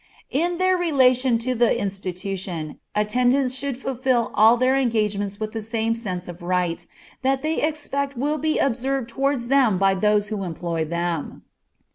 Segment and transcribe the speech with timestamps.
[0.31, 5.93] In their relation to the institution, attendants should fulfil all their engagements with the same
[5.93, 6.87] sense of right,
[7.21, 11.43] that they expect will be observed towards them by those who employ them.